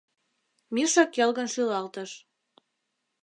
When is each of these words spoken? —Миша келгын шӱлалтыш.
—Миша 0.73 1.03
келгын 1.15 1.47
шӱлалтыш. 1.53 2.11